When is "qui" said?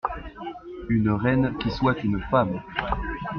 1.59-1.69